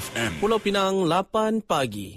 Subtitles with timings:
[0.00, 0.40] FM.
[0.40, 2.16] Pulau Pinang 8 pagi.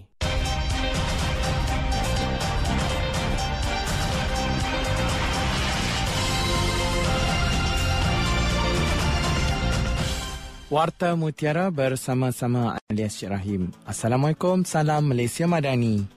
[10.71, 13.69] Warta Mutiara bersama-sama Alias Syed Rahim.
[13.85, 16.07] Assalamualaikum, salam Malaysia Madani.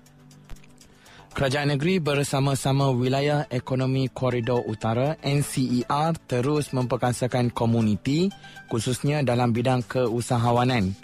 [1.37, 8.33] Kerajaan negeri bersama-sama Wilayah Ekonomi Koridor Utara NCER terus memperkasakan komuniti
[8.73, 10.97] khususnya dalam bidang keusahawanan.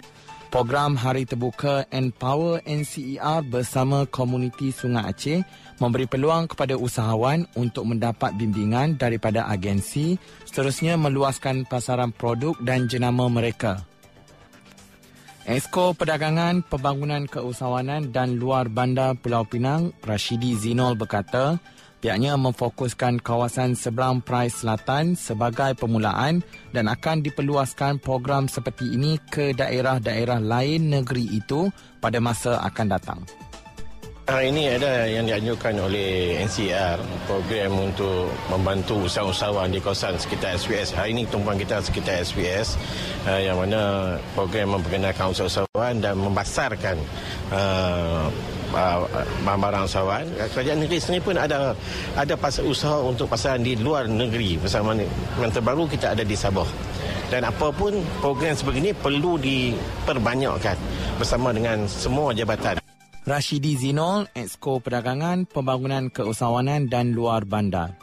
[0.53, 5.41] Program Hari Terbuka Empower NCER bersama komuniti Sungai Aceh
[5.81, 10.13] memberi peluang kepada usahawan untuk mendapat bimbingan daripada agensi
[10.45, 13.81] seterusnya meluaskan pasaran produk dan jenama mereka.
[15.49, 21.57] Esko Perdagangan, Pembangunan Keusahawanan dan Luar Bandar Pulau Pinang, Rashidi Zinol berkata,
[22.03, 26.43] Pihaknya memfokuskan kawasan seberang Perai Selatan sebagai permulaan
[26.75, 31.71] dan akan diperluaskan program seperti ini ke daerah-daerah lain negeri itu
[32.03, 33.23] pada masa akan datang.
[34.27, 40.91] Hari ini ada yang dianjurkan oleh NCR program untuk membantu usahawan di kawasan sekitar SPS.
[40.91, 42.75] Hari ini tumpuan kita sekitar SPS
[43.31, 46.99] uh, yang mana program memperkenalkan usahawan dan membasarkan
[47.53, 48.31] Uh,
[48.73, 50.25] barang usahawan.
[50.51, 51.77] Kerajaan negeri sendiri pun ada
[52.17, 54.97] ada pasar usaha untuk pasaran di luar negeri bersama
[55.37, 56.67] yang terbaru kita ada di Sabah.
[57.29, 60.77] Dan apapun program sebegini perlu diperbanyakkan
[61.17, 62.77] bersama dengan semua jabatan.
[63.23, 67.95] Rashidi Zinol, Exco Perdagangan, Pembangunan Keusahawanan dan Luar Bandar.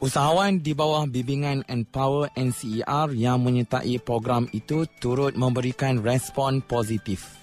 [0.00, 7.39] Usahawan di bawah bimbingan Empower NCER yang menyertai program itu turut memberikan respon positif.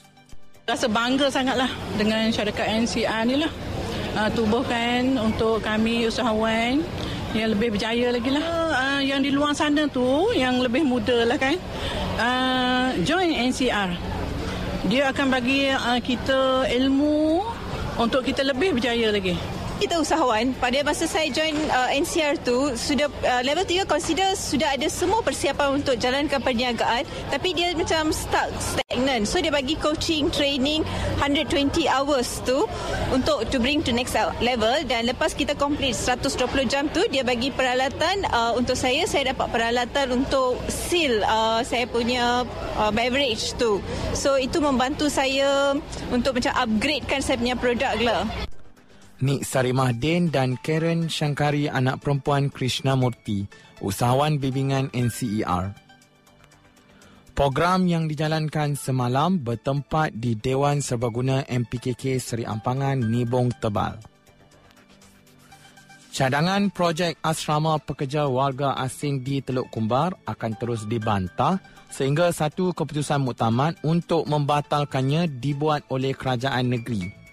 [0.68, 3.48] Rasa bangga sangatlah dengan syarikat NCR ni lah.
[4.20, 6.84] Uh, tubuhkan untuk kami usahawan
[7.32, 8.44] yang lebih berjaya lagi lah.
[8.76, 10.04] Uh, yang di luar sana tu,
[10.36, 11.56] yang lebih muda lah kan.
[12.20, 13.96] Uh, join NCR.
[14.92, 17.48] Dia akan bagi uh, kita ilmu
[18.04, 23.06] untuk kita lebih berjaya lagi kita usahawan pada masa saya join uh, NCR tu sudah
[23.22, 28.50] uh, level 3 consider sudah ada semua persiapan untuk jalankan perniagaan tapi dia macam stuck
[28.58, 29.30] stagnant.
[29.30, 30.82] So dia bagi coaching training
[31.22, 32.66] 120 hours tu
[33.14, 34.74] untuk to bring to next level.
[34.90, 39.46] Dan lepas kita complete 120 jam tu dia bagi peralatan uh, untuk saya saya dapat
[39.54, 42.42] peralatan untuk seal uh, saya punya
[42.82, 43.78] uh, beverage tu.
[44.18, 45.78] So itu membantu saya
[46.10, 48.47] untuk macam upgradekan saya punya produk lah
[49.18, 53.50] Nik Sarimah Din dan Karen Shankari anak perempuan Krishna Murti,
[53.82, 55.74] usahawan bimbingan NCER.
[57.34, 63.98] Program yang dijalankan semalam bertempat di Dewan Serbaguna MPKK Seri Ampangan Nibong Tebal.
[66.14, 71.58] Cadangan projek asrama pekerja warga asing di Teluk Kumbar akan terus dibantah
[71.90, 77.27] sehingga satu keputusan muktamad untuk membatalkannya dibuat oleh kerajaan negeri.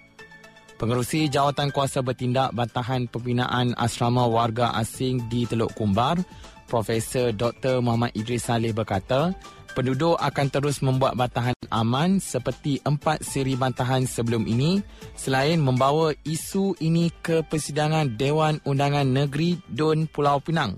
[0.85, 6.21] Pengerusi Jawatan Kuasa Bertindak Bantahan Pembinaan Asrama Warga Asing di Teluk Kumbar,
[6.69, 7.81] Profesor Dr.
[7.81, 9.33] Muhammad Idris Saleh berkata,
[9.73, 14.85] penduduk akan terus membuat bantahan aman seperti empat siri bantahan sebelum ini
[15.17, 20.77] selain membawa isu ini ke persidangan Dewan Undangan Negeri Dun Pulau Pinang.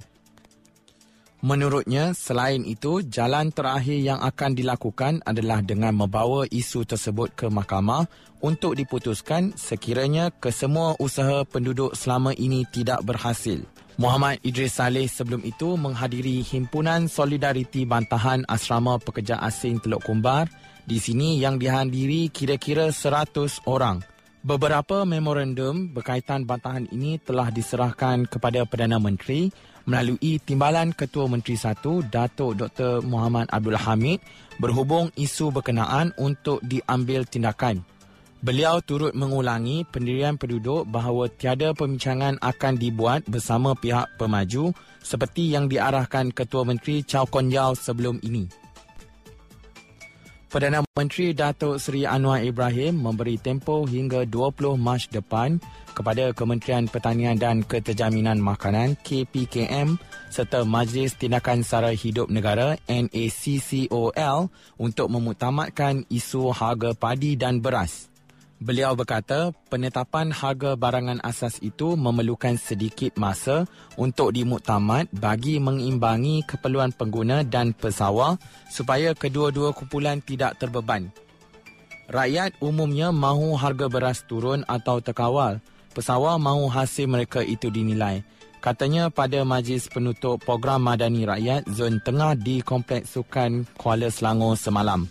[1.47, 8.11] Menurutnya, selain itu, jalan terakhir yang akan dilakukan adalah dengan membawa isu tersebut ke mahkamah
[8.43, 13.63] untuk diputuskan sekiranya kesemua usaha penduduk selama ini tidak berhasil.
[13.95, 20.51] Muhammad Idris Saleh sebelum itu menghadiri Himpunan Solidariti Bantahan Asrama Pekerja Asing Teluk Kumbar
[20.83, 24.03] di sini yang dihadiri kira-kira 100 orang.
[24.43, 29.51] Beberapa memorandum berkaitan bantahan ini telah diserahkan kepada Perdana Menteri
[29.87, 33.01] melalui Timbalan Ketua Menteri Satu Datuk Dr.
[33.07, 34.19] Muhammad Abdul Hamid
[34.59, 37.87] berhubung isu berkenaan untuk diambil tindakan.
[38.45, 45.73] Beliau turut mengulangi pendirian penduduk bahawa tiada pembincangan akan dibuat bersama pihak pemaju seperti yang
[45.73, 48.66] diarahkan Ketua Menteri Chow Kon Yao sebelum ini.
[50.57, 55.61] Perdana Menteri Datuk Seri Anwar Ibrahim memberi tempoh hingga 20 Mac depan
[55.93, 60.01] kepada Kementerian Pertanian dan Keterjaminan Makanan KPKM
[60.33, 64.49] serta Majlis Tindakan Sara Hidup Negara NACCOL
[64.81, 68.16] untuk memutamatkan isu harga padi dan beras.
[68.57, 73.69] Beliau berkata penetapan harga barangan asas itu memerlukan sedikit masa
[74.01, 78.41] untuk dimuktamad bagi mengimbangi keperluan pengguna dan pesawar
[78.73, 81.13] supaya kedua-dua kumpulan tidak terbeban.
[82.09, 85.61] Rakyat umumnya mahu harga beras turun atau terkawal.
[85.93, 88.25] Pesawar mahu hasil mereka itu dinilai.
[88.65, 95.05] Katanya pada majlis penutup program Madani Rakyat Zon Tengah di Kompleks Sukan Kuala Selangor semalam.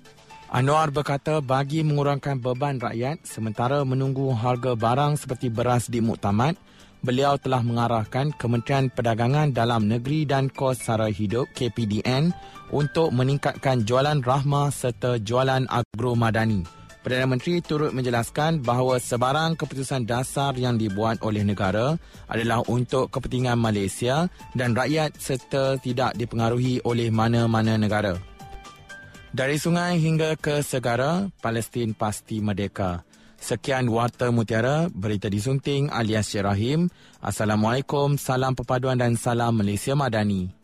[0.53, 6.53] Anwar berkata bagi mengurangkan beban rakyat sementara menunggu harga barang seperti beras di muktamad,
[7.01, 12.29] beliau telah mengarahkan Kementerian Perdagangan Dalam Negeri dan Kos Sara Hidup KPDN
[12.69, 16.61] untuk meningkatkan jualan rahmah serta jualan agro madani.
[17.01, 23.61] Perdana Menteri turut menjelaskan bahawa sebarang keputusan dasar yang dibuat oleh negara adalah untuk kepentingan
[23.61, 24.25] Malaysia
[24.57, 28.34] dan rakyat serta tidak dipengaruhi oleh mana-mana negara.
[29.35, 33.03] Dari sungai hingga ke segara, Palestin pasti merdeka.
[33.35, 36.87] Sekian Warta Mutiara, berita disunting alias Syirahim.
[37.19, 40.55] Assalamualaikum, salam perpaduan dan salam Malaysia Madani.